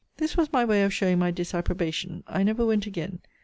This 0.17 0.35
was 0.35 0.51
my 0.51 0.65
way 0.65 0.81
of 0.83 0.91
showing 0.91 1.19
my 1.19 1.29
disapprobation; 1.29 2.23
I 2.25 2.41
never 2.41 2.65
went 2.65 2.87
again. 2.87 3.19